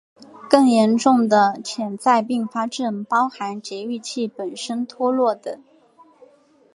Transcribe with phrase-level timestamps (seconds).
[0.49, 5.63] 更严重的潜在并发症包含节育器本身脱落等。